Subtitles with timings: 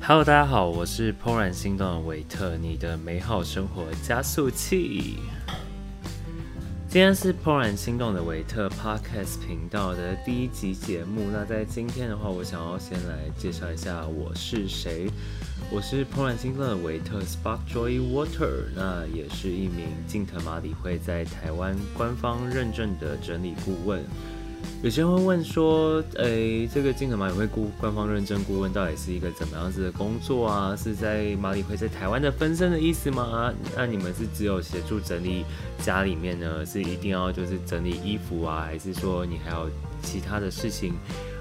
[0.00, 5.18] Hello，大家好，我是怦然心动的维特，你的美好生活加速器。
[6.88, 11.22] 今天是怦然心动的维特 Podcast 频道的第一集节目。
[11.32, 15.10] 那在今天的话，我想要先来介绍一下我是谁。
[15.70, 24.04] 我是怦然心动的维特 Spark Joy Water，那也是一名净特马里会在台湾官方认证的整理顾问。
[24.82, 30.76] 有些人会问说，诶，这个净特马里会顾官方认证顾问到底是一个怎么样子的工作啊？
[30.76, 33.52] 是在马里会在台湾的分身的意思吗？
[33.74, 35.44] 那你们是只有协助整理
[35.82, 36.64] 家里面呢？
[36.64, 38.62] 是一定要就是整理衣服啊？
[38.66, 39.68] 还是说你还有
[40.02, 40.92] 其他的事情，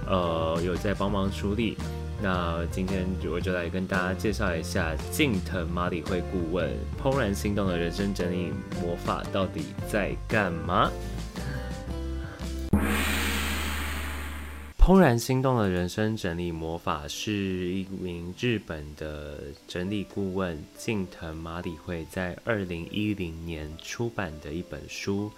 [0.08, 1.78] 呃，有在帮忙处理？
[2.24, 6.72] 那今天我就来跟大家介绍一下净特马里会顾问
[7.04, 10.90] 怦然心动的人生整理魔法到底在干嘛？
[14.86, 25.32] 怦然心动的人生整理魔法是一名日本的整理顾问近藤麻里惠在二零一零年出版的一本书。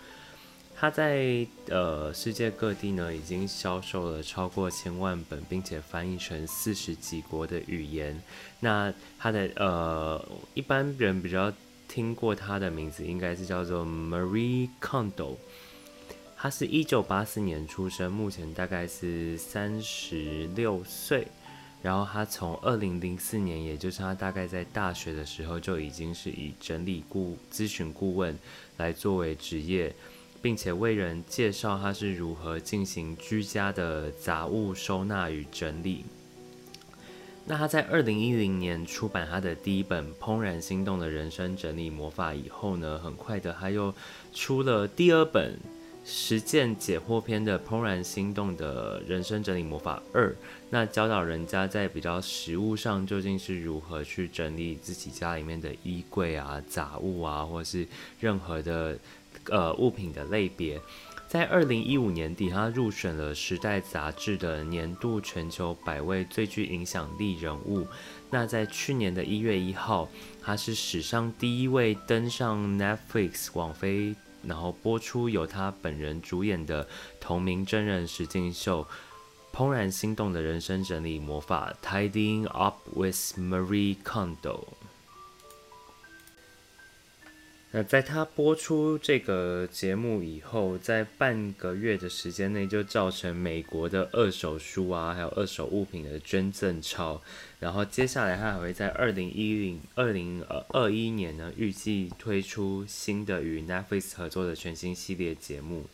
[0.75, 8.21] 他在呃世界各地呢已经销售了超过千万本，并且翻译成四十几国的语言。
[8.59, 10.21] 那他的呃
[10.55, 11.53] 一般人比较
[11.87, 15.37] 听过他的名字，应该是叫做 Marie Kondo。
[16.39, 21.27] 他是一九八四年出生，目前大概是三十六岁。
[21.81, 28.37] 然后他从二零零四年，也就是他大概在大学的时候，就已经是以整理顾咨询顾问
[28.77, 29.95] 来作为职业，
[30.41, 36.05] 并且为人介绍他是如何进行居家的杂物收纳与整理。
[37.45, 43.93] 那他在二零一零年出版他的第一本《怦然心动的人生整理魔法》以后呢，很快的他又
[44.33, 45.57] 出了第二本。
[46.09, 50.33] 实践解惑篇的怦然心动的人生整理魔法二，
[50.69, 57.85] 那教导人家在比较实物上究竟是如何去整理自己家里面的衣柜啊、杂物啊，或是
[58.21, 58.97] 任何的
[59.49, 60.79] 呃物品的类别。
[61.27, 67.85] 在二零一五年底，他入选了《时代》杂志的年度全球百位最具影响力人物。
[68.29, 70.07] 那在去年的一月一号，
[70.41, 74.15] 他是史上第一位登上 Netflix 网飞。
[74.47, 76.87] 然后播出由他本人主演的
[77.19, 78.87] 同名真人实境秀
[79.55, 84.63] 《怦然心动的人生整理魔法》（Tidying Up with Marie Kondo）。
[87.71, 97.21] 那在他播出这个节目以后，在半个月的时间内，就造成美国的二手书啊，还有二手物品的捐赠潮。
[97.59, 105.85] 然后接下来他还会在二零一零二零二一年呢，预计推出新的与 Netflix 合作的全新系列节目。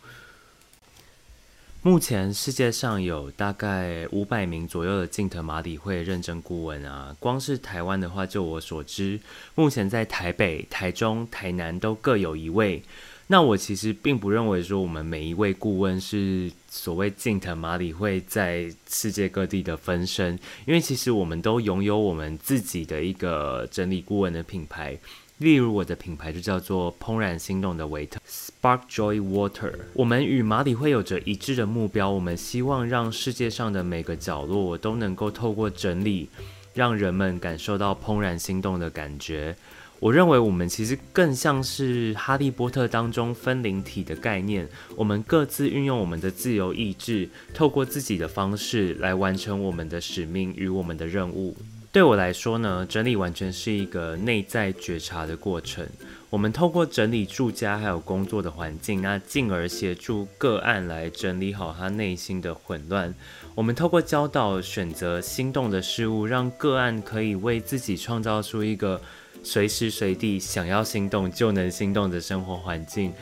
[1.85, 9.19] 目前世界上有大概五百名左右的净特马里会认证顾问啊，光是台湾的话，就我所知，
[9.53, 12.81] 目前在台北、台中、台南都各有一位。
[13.27, 24.97] 那我其实并不认为说我们每一位顾问是所谓净特马里会在世界各地的分身，因为其实我们都拥有我们自己的一个整理顾问的品牌。
[25.43, 29.73] 例如，我的品牌就叫做“怦然心动的维特 ”（Spark Joy Water）。
[29.91, 36.29] 我们与马里会有着一致的目标，我们希望让世界上的每个角落都能够透过整理，
[36.73, 39.53] 让人们感受到怦然心动的感觉。
[39.99, 44.65] 我认为，我们其实更像是《哈利波特》当中分灵体的概念，
[44.95, 51.57] 我们各自运用我们的自由意志，透过自己的方式来完成我们的使命与我们的任务。
[51.93, 55.87] 对我来说呢，整理完全是一个内在觉察的过程。
[56.31, 63.13] 我们透过整理住家还有工作的环境，那进而协助个案来整理好他内心的混乱。
[63.53, 68.99] 我们透过教导选择心动的事物，让个案可以为自己创造出一个
[69.43, 73.13] 随时随地想要心动就能心动的生活环境。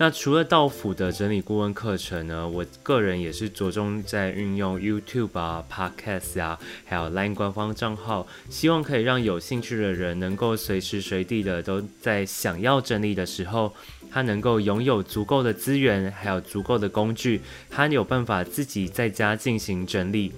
[0.00, 13.74] 那除了道府的整理顾问课程呢，我个人也是着重在运用 YouTube 啊、Podcast 啊，还有 Line 官方账号，希望可以让有兴趣的人能够随时随地的都在想要整理的时候，
[14.08, 20.32] 他能够拥有足够的资源，还有足够的工具，他有办法自己在家进行整理。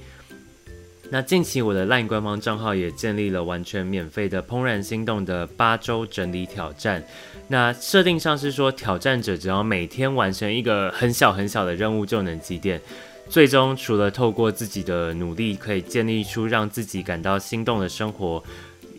[1.12, 7.04] 那近期我的 LINE 官方账号也建立了完全免费的怦然心动的八周整理挑战。
[7.48, 12.80] 那设定上是说，挑战者只要每天完成一个很小很小的任务就能积淀。
[13.28, 18.42] 最终除了透过自己的努力可以建立出让自己感到心动的生活，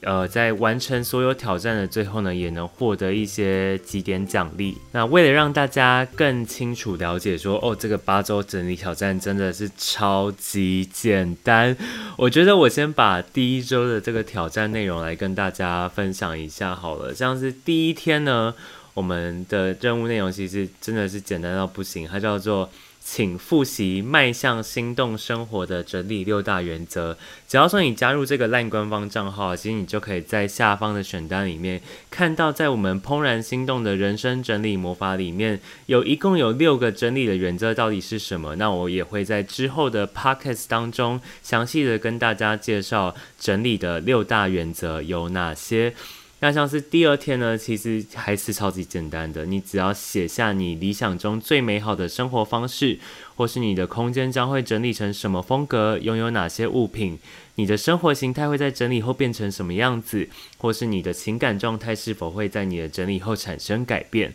[0.01, 4.77] 呃，在完成所有挑战的最后呢，也能获得一些几点奖励。
[4.91, 11.75] 那为了让大家更清楚了解，说哦，这个八周整理挑战真的是超级简单。
[12.17, 17.13] 我觉得我先把第一周的这个挑战内容来跟大家分享一下好了。
[17.13, 18.55] 像是第一天呢，
[18.93, 22.69] 我们的任务内容其实真的是简单到不行，它叫做。
[23.03, 27.17] 请复习迈向心动生活的整理六大原则。
[27.47, 38.55] 只要说你加入这个烂官方账号，其实你就可以在下方的选单里面看到，在我们怦然心动的人生整理魔法里面，有一共有六个整理的原则，到底是什么？
[38.57, 45.95] 那我也会在之后的 podcast 当中详细的跟大家介绍整理的六大原则有哪些。
[46.43, 49.45] 那像是第二天呢，其实还是超级简单的。
[49.45, 52.97] 你只要写下你理想中最美好的生活方式，
[53.35, 57.19] 或是你的空间将会整理成什么风格，拥有哪些物品，
[57.55, 60.27] 你的生活形态会在整理后变成什么样子，
[60.57, 64.33] 或是你的情感状态是否会在你的整理后产生改变。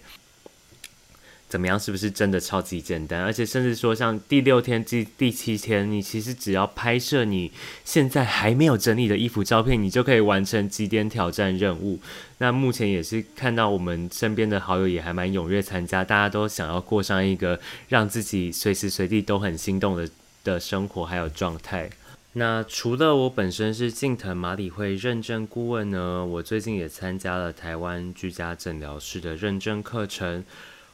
[1.49, 1.79] 怎么样？
[1.79, 3.23] 是不是真的超级简单？
[3.23, 7.53] 而且甚至说，像第六天、第第七天，你其实只要拍摄你
[7.85, 12.01] 现在还没有整理的衣服照片，你就可以完成几点挑战任务。
[12.39, 20.11] 那目前也是看到我们身边的好友也还蛮踊跃参加，大家都想要过上一个让自己随时随地都很心动的
[20.43, 21.89] 的生活还有状态。
[22.33, 30.45] 那除了我本身是静藤马里会认证顾问呢，我最近也参加了台湾居家诊疗师的认证课程。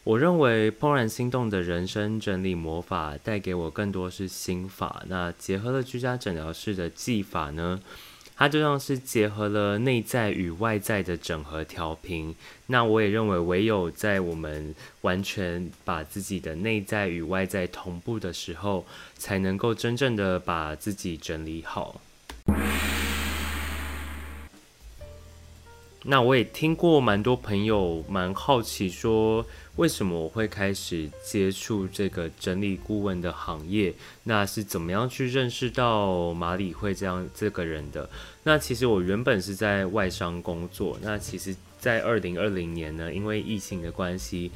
[0.05, 5.05] 我认为怦然心动的人生整理魔法带给我更多是心法。
[5.07, 7.81] 那结合了居家诊疗室的技法呢，
[8.35, 12.35] 它就像是结合了内在与外在的整合调频。
[12.67, 18.85] 那我也认为，唯有在我们完全把自己的内在与外在同步的时候，
[19.17, 22.01] 才能够真正的把自己整理好。
[26.05, 29.45] 那我也听过蛮多朋友蛮好奇说。
[29.77, 33.95] 为什么我会开始接触这个整理顾问的行业？
[34.25, 38.07] 那是怎么样去认识到马里会这样这个人的？
[38.43, 40.99] 那其实我原本是在外商工作。
[41.01, 44.51] 那其实，在二零二零年呢，因为疫情的关系，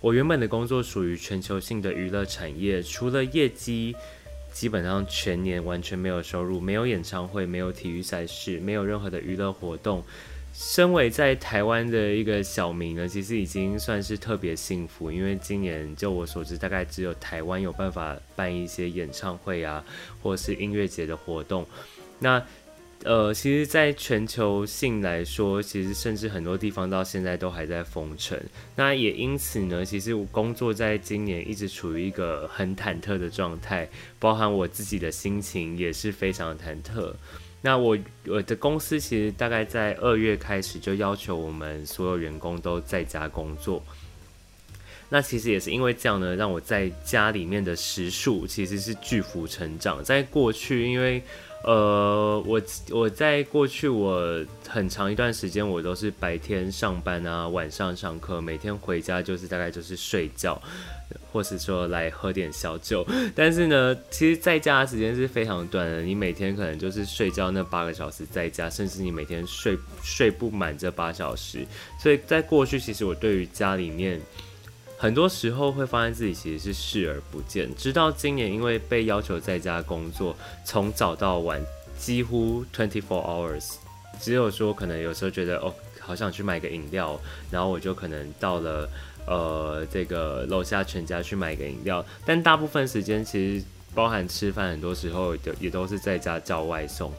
[0.00, 3.94] 我原本的工作属于全球性的娱乐产业，除了业绩，
[4.54, 10.02] 基本上全年完全没有收入，没有演唱会，没有体育赛事，没有任何的娱乐活动。
[10.52, 19.84] 身为在台湾的一个小民呢，其实已经算是特别幸福，因为今年就我所知，大概只有台湾有办法办一些演唱会啊，
[20.22, 21.66] 或者是音乐节的活动。
[22.18, 22.44] 那
[23.04, 28.40] 呃，其实，在全球性来说，其实甚至很多地方到现在都还在封城。
[28.76, 33.88] 那也因此呢，其实我工作在今年一直处于一个很忐忑的状态，
[34.20, 37.12] 包含我自己的心情也是非常忐忑。
[37.62, 43.82] 那我我的公司其实大概在二月开始就要求我们所有员工都在家工作。
[45.08, 50.02] 那其实也是因为这样呢，让我在家里面的时数其实是巨幅成长。
[50.02, 51.22] 在过去，因为
[51.64, 52.60] 呃，我
[52.90, 60.60] 我在过去我很长一段时间我都是白天上班啊，晚上上课，每天回家就是大概就是睡觉。
[61.32, 66.02] 或是说来喝点小酒，但是呢，其实在家的时间是非常短的。
[66.02, 71.66] 你每天可能就是睡觉那八个小时在家，甚至你每天睡睡不满这八小时。
[71.98, 74.20] 所以在过去，其实我对于家里面
[74.98, 77.68] 很多时候会发现自己其实是视而不见。
[77.76, 81.64] 直到今年，因为被要求在家工作，从早到晚
[81.98, 83.76] 几乎 twenty four hours，
[84.20, 87.18] 只有说可能有时候觉得哦，好想去买个饮料，
[87.50, 88.88] 然后我就可能到了。
[89.26, 93.64] 呃，这个楼下全家去买个饮料，但大部分时间其实
[93.94, 97.12] 包含吃饭，很多时候也也都是在家叫外送。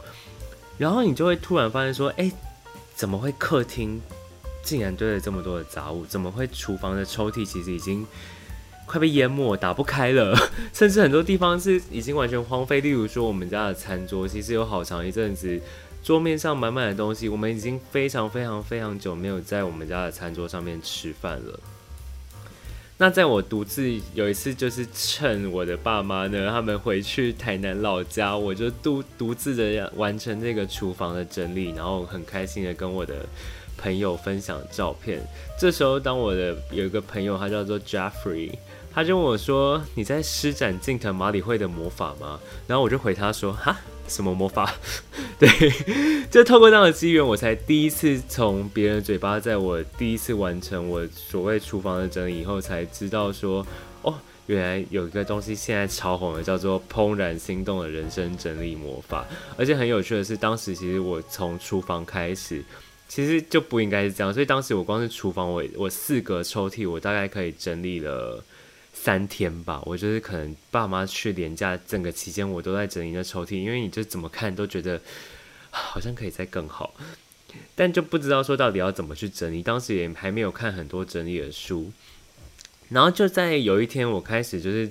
[0.77, 2.31] 然后你就会突然发现说，哎，
[2.95, 4.01] 怎么会客厅
[4.63, 6.05] 竟然堆了这么多的杂物？
[6.05, 8.05] 怎么会厨房的抽屉其实已经
[8.85, 10.35] 快被淹没，打不开了？
[10.73, 12.81] 甚至很多地方是已经完全荒废。
[12.81, 15.61] 例如说，我们家的餐桌其实有好长一阵子
[16.03, 21.59] 桌面上满满的东西，我们已经非常非常非常久没有在我们家的餐桌上面吃饭了。
[22.97, 33.25] 那在我独自有一次，就是趁我的爸妈呢，他们回去台南老家，我就独独自的完成这个厨房的整理，然后很开心的跟我的
[33.77, 35.19] 朋友分享照片。
[35.59, 38.51] 这时候，当我的有一个朋友，他叫做 Jeffrey，
[38.93, 44.75] 他就问我说：“你在施展近藤麻里会的魔法吗？”然后我就回他说：“哈。”什么魔法？
[45.39, 45.47] 对，
[46.29, 53.65] 就透过这样的机缘，我才第一次从别人嘴巴，在我第一次完成我所谓厨房的整理以后，才知道说，
[54.01, 54.13] 哦，
[54.47, 59.25] 原来有一个东西现在超红的，叫做“怦然心动”的人生整理魔法。
[59.57, 62.61] 而且很有趣的是，当时其实我从厨房开始，
[63.07, 64.33] 其实就不应该是这样。
[64.33, 68.43] 所以当时我光是厨房，我我四个抽屉，我大概可以整理了
[69.03, 69.81] 三天吧。
[69.85, 75.01] 我就是可能爸妈去年假整个期间，我都在整理那抽屉，因为你就怎么看都觉得
[75.69, 76.93] 好像可以再更好，
[77.75, 79.61] 但就不知道说到底要怎么去整理。
[79.61, 81.91] 当时也还没有看很多整理的书。
[82.87, 84.89] 然后就在有一天，我开始就是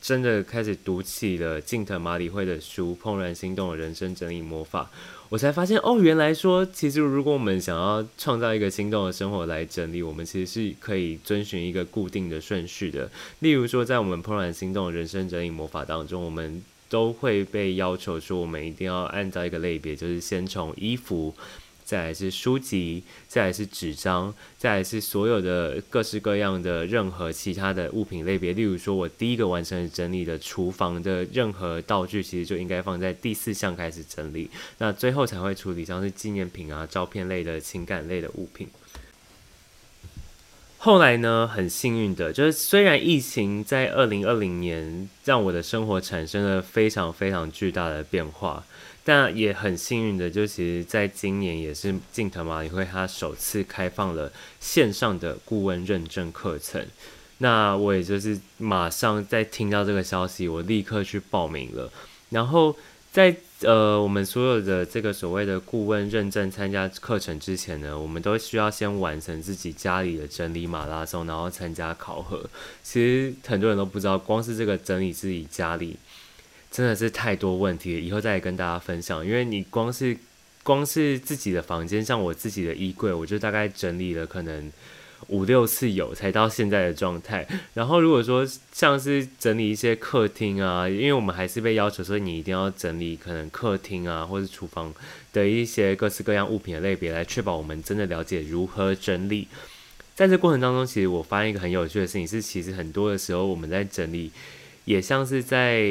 [0.00, 4.84] 真的开始读起了近藤麻里惠的书《怦然心动的人生整理魔法》，
[5.28, 13.10] 我才发现哦，原来说其实如果我们想要创造一个心动的生活来整理，我们其实是可以遵循一个固定的顺序的。
[13.40, 21.34] 例如说，在我们怦然心动人生整理魔法当中，我们都会被要求说，我们一定要按照一个类别，就是先从衣服。
[21.86, 28.52] 再来是书籍，再来是纸张，再来是所有的各式各样的任何其他的物品类别。
[28.52, 34.50] 例如说，我第一个完成整理的厨房的任何道具，其实就应该放在第四项开始整理。
[34.78, 38.68] 那最后才会处理像是纪念品啊、照片类的情感类的物品。
[40.86, 48.62] 后来呢，很幸运的，就是虽然疫情在二零二零年让我的生活产生了非常非常巨大的变化。
[49.02, 56.86] 但也很幸运的，就其实在今年也是镜头嘛，也会他首次开放了线上的顾问认证课程。
[57.38, 61.90] 那我也就是马上在听到这个消息，我立刻去报名了。
[62.30, 62.76] 然后
[63.10, 72.48] 在呃我们所有的这个所谓的顾问认证参加课程之前呢，我们都需要先完成自己家里的整理马拉松，然后参加考核。
[72.82, 75.96] 其实很多人都不知道，光是这个整理自己家里。
[76.68, 79.24] 真的是太多问题了，以后再跟大家分享。
[79.24, 80.14] 因为你光是
[80.62, 84.70] 光是自己的房间，像我自己的衣柜，我就大概整理了可能
[85.28, 87.46] 五六次有，才到现在的状态。
[87.74, 94.92] 然后如果说像是整理一些客厅啊，因为我们还是被要求说你一定要整理可能客厅啊或者厨房
[95.32, 99.48] 的一些各式各样物品的类别，来确保我们真的了解如何整理。
[100.14, 104.30] 在这过程当中，其实我发现一个很有趣的事情是，其实很多的时候我们在整理。
[104.86, 105.82] 也像是在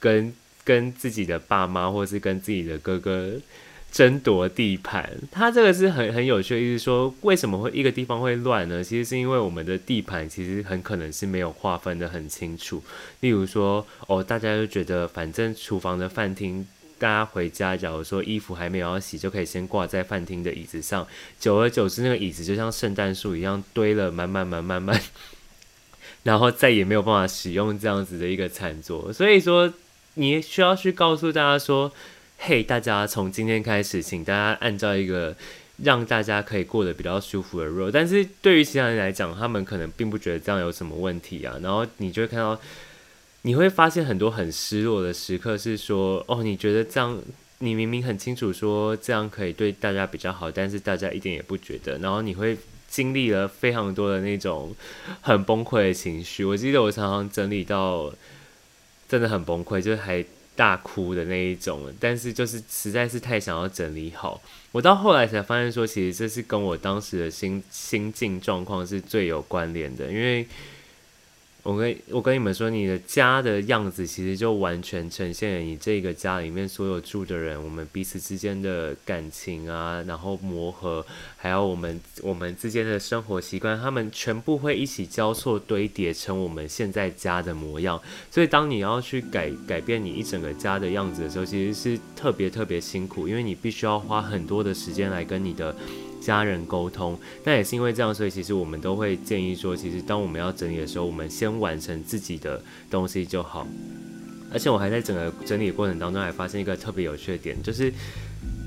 [0.00, 3.34] 跟跟自己的爸妈，或是跟自己的哥哥
[3.92, 5.08] 争夺地盘。
[5.30, 8.82] 它这个是很很有趣的意思，说为什么会一个地方会乱呢？
[8.82, 12.82] 其实是因为我们的地盘其实很可能是没有划分的很清楚。
[13.20, 16.66] 例如说，哦，大家就觉得反正厨房的饭厅，
[16.98, 21.06] 大家回家，假如说衣服还没有要洗，就可以先挂在饭厅的椅子上。
[21.38, 24.98] 久而久之，那个椅子就像圣诞树一样堆了满满满满满。
[26.24, 29.72] 然后再也没有办法使用这样子的一个餐桌，所以说
[30.14, 31.92] 你需要去告诉大家说
[32.44, 35.36] ：“嘿，大家从今天开始，请大家按照一个
[35.76, 41.56] 让大家可以过得比较舒服的 rule。”但是对于其他人来讲，他们可能并不觉得这样有什么问题啊。
[41.62, 42.60] 然后你就会看到，
[43.42, 47.16] 你会发现很多很失落的时刻，是说：“哦，你觉得这样，
[47.60, 52.58] 你明明很清楚说这样可以对大家比较好，但是大家一点也不觉得。”然后你会。
[52.88, 54.76] 经历了非常多的那种
[55.22, 58.12] 很崩溃的情绪，我记得我常常整理到
[59.08, 60.22] 真的很崩溃，就是还
[60.56, 61.92] 大哭的那一种。
[62.00, 64.40] 但是就是实在是太想要整理好，
[64.72, 70.46] 我到后来才发现说，其实这是跟我当时的心心境状况是最有关联的，因为。
[71.64, 88.00] 我跟我跟你们说，你的家的样子其实就完全呈现了你这个家里面所有住的人，我们彼此之间的感情啊，然后磨合，还有我们我们之间的生活习惯，他们全部会一起交错堆叠成我们现在家的模样。
[88.28, 95.76] 所以，当你要去改改变你一整个家的样子的时候，其实是特别特别辛苦，因为你必须要花很多的时间来跟你的。
[96.24, 103.66] 家人沟通，那也是因为这样，所以其实我们都会建议说，其实当我们要整理的时候，我们先完成自己的东西就好。
[104.52, 107.90] 而且我还在整个整理的过程当中，还发现一个特别有趣的点，就是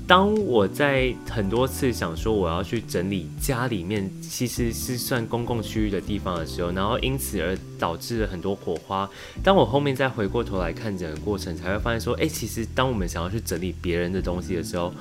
[0.04, 9.08] 当我在很多次想说我要去整理家里面其实是算公共区域的地方的时候，然后因此而导致了很多火花。
[9.44, 14.92] 当我后面再回过头来看整个过程，才会发现说，哎，其实当我们想要去整理别人的东西的时候，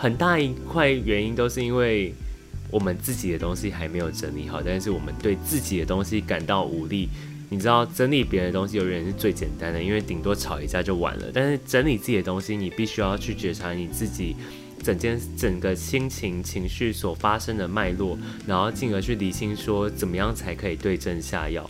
[0.00, 2.14] 很大一块原因都是因为
[2.70, 7.06] 我们自己的东西还没有整理好，但是我们对自己的东西感到无力。
[7.50, 11.26] 你知道，整理别人的东西永远是最简单的，因为顶多吵一架就完了。
[11.34, 14.34] 但是整理自己的东西，你必须要去觉察你自己
[14.82, 18.16] 整件整个心情情绪所发生的脉络，
[18.46, 21.68] 然后进而去理清说怎么样才可以对症下药。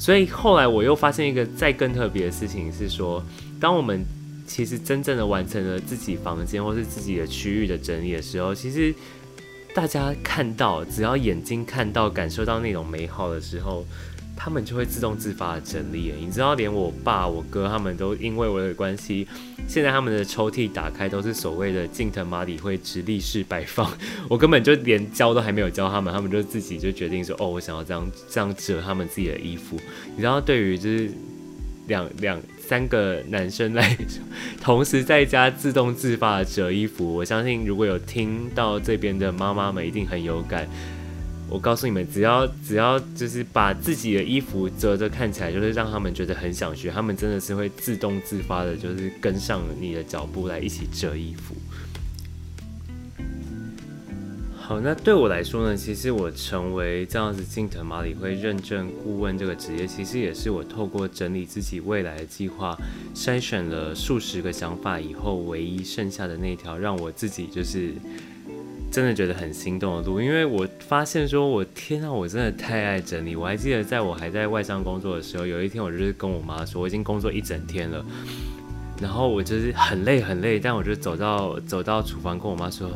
[0.00, 3.22] 所以后来我又发现一个再更特别的事情是说，
[3.60, 4.04] 当我们
[4.48, 8.92] 其实真正的完成了自己房间或是自己的区域的整理的时候，其实
[9.74, 13.84] 大家看到，只要眼睛看到、感受到那种美好的时候，
[14.34, 16.12] 他们就会自动自发的整理。
[16.18, 19.28] 你知道，连我爸、我哥他们都因为我的关系，
[19.68, 23.88] 现在他们的抽屉打开都是所谓的近藤麻里会直立式摆放。
[24.28, 29.78] 我根本就连教都还没有教他们，他们就自己就决定说：“哦，我想要这样这样折他们自己的衣服。”
[30.16, 31.10] 你知道，对于就是
[31.86, 32.40] 两两。
[32.68, 33.96] 三个男生来
[34.60, 40.68] 同时在家自动自发的折衣服，我相信如果有听到这边的妈妈们一定很有感。
[41.48, 51.54] 我告诉你们，只要只要就是把自己的衣服折着看起来，就是让他们觉得很想学，他们真的是会自动自发的，就是跟上你的脚步来一起折衣服。
[54.68, 62.76] 好，那对我来说呢，其实我成为这样子金藤马里会认证顾问这个职业，其实也是我透过整理自己未来的计划，
[63.14, 67.94] 筛选了数十个想法以后，唯一剩下的那条让我自己就是
[68.92, 70.20] 真的觉得很心动的路。
[70.20, 73.34] 因为我发现说，我天啊，我真的太爱整理。
[73.34, 78.04] 我还记得在我还在外商工作的时候，有一天我就是跟我妈说，我已经工作一整天了，
[79.00, 82.90] 然后我就是很累很累，但我就走到走到厨房跟我妈说。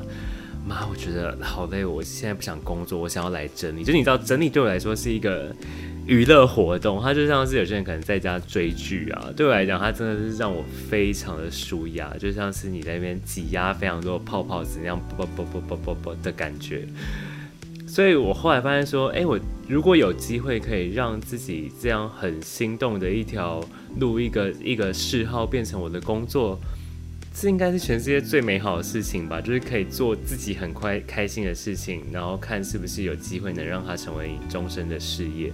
[0.66, 3.82] 妈，我觉得好累，我现在不想工作，我想要来整理。
[3.82, 5.54] 就你知道，整理对我来说是一个
[6.06, 16.86] 娱乐活动，它就像是有些人可能在家追剧啊，对我来讲，它真的是让我非常的舒压，就像是你在那边挤压非常多泡泡纸那样，啵啵啵啵啵啵的感觉。
[17.86, 19.38] 所以我后来发现说，哎，我
[19.68, 23.62] 如果有机会可以让自己这样很心动的一条
[23.98, 26.58] 路，一个一个嗜好变成我的工作。
[27.34, 35.52] 这应该是全世界最美好的事情吧，就是可以做自己很快开心的事情，然后看是不是有机会能让它成为你终身的事业。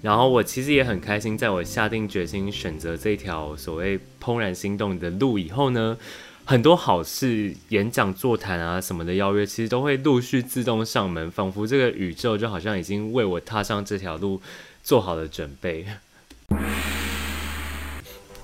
[0.00, 5.98] 然后我其实也很开心，在我下定决心选择这条所谓怦然心动的路以后呢，
[6.44, 14.40] 很多好事、演讲、座谈啊什么的邀约，其实都会陆续自动上门，仿佛这个宇宙就好像已经为我踏上这条路
[14.82, 15.86] 做好了准备。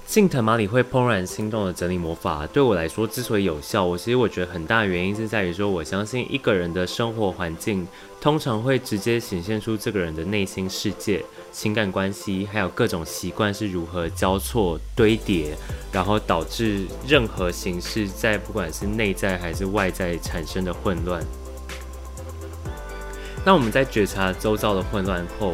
[0.09, 7.87] 近藤麻里会怦然心动的整理魔法，对我来说之所以有效，我其实我觉得很大原因是在于说，我相信一个人的生活环境
[8.19, 11.23] 通常会直接显现出这个人的内心世界、
[11.53, 15.55] 情感关系，还有各种习惯是如何交错堆叠，
[15.93, 21.23] 然后导致任何形式在不管是内在还是外在产生的混乱。
[23.45, 25.53] 那我们在觉察周遭的混乱后。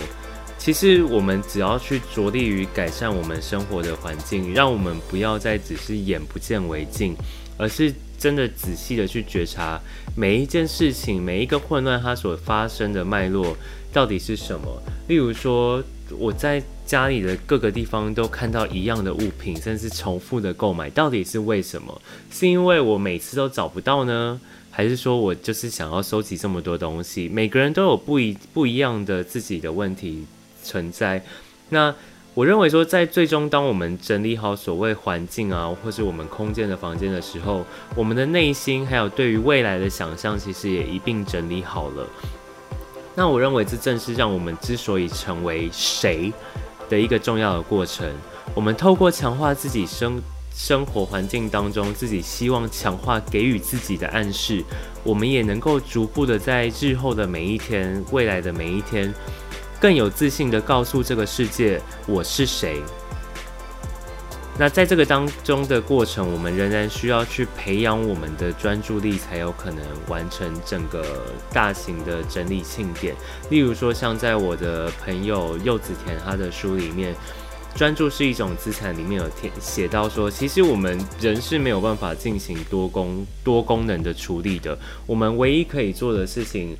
[0.64, 7.14] 其实我们只要去着力于改善我们生活的环境，让我们不要再只是眼不见为净，
[7.58, 9.78] 而是真的仔细的去觉察
[10.16, 13.54] 每一件事情、每一个混乱它所发生的脉络
[13.92, 14.82] 到底是什么。
[15.06, 15.84] 例如说，
[16.18, 22.00] 我在家里的各个地方都看到一样的物品，甚至重复的购买，到底是为什么？
[22.30, 27.28] 是因为我每次都找不到呢，还是说我就是想要收集这么多东西？
[27.28, 30.24] 每个人都有不一不一样的自己的问题。
[30.64, 31.22] 存在，
[31.68, 31.94] 那
[32.32, 42.04] 我认为说，在最终，当我们整理好所谓环境啊，或是我们空间的房间的时候，我们的内心还有对于未来的想象，其实也一并整理好了。
[43.14, 46.32] 那我认为这正是让我们之所以成为谁
[46.88, 48.04] 的一个重要的过程。
[48.52, 50.20] 我们透过强化自己生
[50.52, 54.60] 生活环境当中自己希望强化给予自己的暗示，
[55.04, 59.14] 我们也能够逐步的在日后的每一天、未来的每一天。
[59.80, 62.82] 更有自信的告诉这个世界我是谁。
[64.56, 71.04] 那在这个当中的过程，我们仍然需要去培养我们的专注力，才有可能完成整个
[71.52, 73.16] 大型的整理庆典。
[73.50, 77.12] 例如说，像在我的朋友柚子田他的书里面，
[77.76, 84.78] 《专注是一种资产》里面有写写到说，其实我们人是没有办法进行多功多功能的处理的。
[85.04, 86.76] 我们唯一可以做的事情。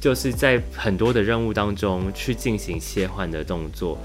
[0.00, 3.98] 就是在很多的任务当中去进行切换的动作。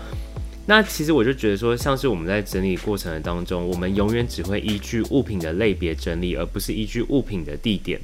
[0.66, 8.00] 那其实我就觉得说，像是我们在整理过程的当中，我们永远只会依据物品的类别整理，而不是依据物品的地点。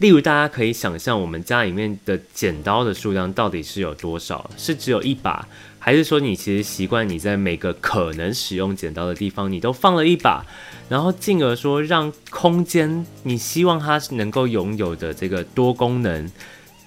[0.00, 4.50] 例如，大家可以想象，我们家里面的剪刀的数量到底是有多少？
[4.56, 5.46] 是只有一把，
[5.78, 10.42] 还是说你其实习惯你在每个可能使用剪刀的地方，你都放了一把？
[10.88, 16.30] 然后进而说，让空间你希望它能够拥有的这个多功能，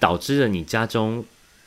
[0.00, 1.24] 导致了你家中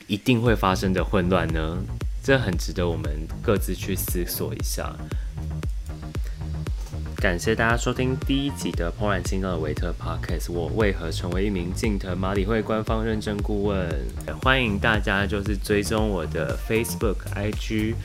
[0.08, 1.78] 一定会发生的混乱呢？
[2.22, 4.94] 这很值得我们各自去思索一下。
[7.20, 13.90] 感谢大家收听第一集的《怦然心动的维特 Podcast》，我为何成为一名镜头马里会官方认证顾问？
[14.44, 17.96] 欢迎大家就是追踪我的 Facebook、IG。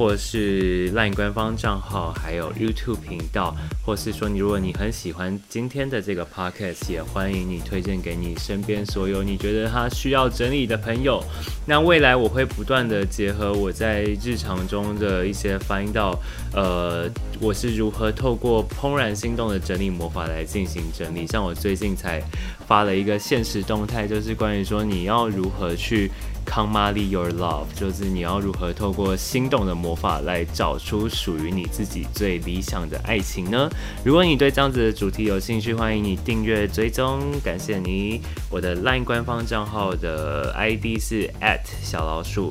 [0.00, 11.22] 或是 LINE 官方账号，还有 YouTube 频道，或是说你如果你很喜欢今天的这个 Podcast，也欢迎你推荐给你身边所有你觉得他需要整理的朋友。
[11.66, 16.18] 那未来我会不断的结合我在日常中的一些翻译到，
[16.54, 17.06] 呃，
[17.38, 21.26] 我是如何透过怦然心动的整理魔法来进行整理。
[21.26, 22.22] 像我最近才
[22.70, 26.08] 发了一个现实动态，就是关于说你要如何去。
[26.46, 33.68] Come Molly Your Love，就是你要如何透过心动的魔法来找出属于你自己最理想的爱情呢？
[34.02, 38.20] 如果你对这样子的主题有兴趣，欢迎你订阅追踪，感谢你。
[38.48, 42.50] 我的 LINE 官方账号的 ID 是 at 小老鼠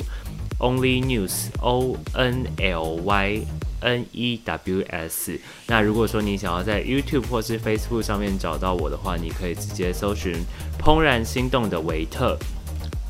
[0.60, 3.42] Only News O N L Y
[3.82, 5.40] N E W S。
[5.68, 10.36] 那如果说你想要在 YouTube 或是 Facebook 上面找到我的话，你可以直接搜寻
[10.82, 12.38] “怦然心动”的维特。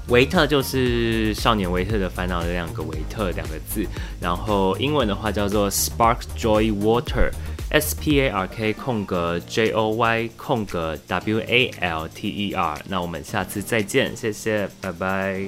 [0.08, 3.86] 维特就是少年维特的烦恼的两个维特两个字，
[4.20, 12.08] 然后英文的话叫做 Spark Joy Water，S P A R K 空格 J O Y 空格 W A L
[12.08, 12.82] T E R。
[12.88, 15.48] 那我们下次再见，谢谢，拜拜。